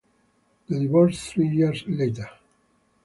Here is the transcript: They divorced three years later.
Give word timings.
They 0.67 0.79
divorced 0.79 1.21
three 1.27 1.47
years 1.49 1.83
later. 1.85 2.27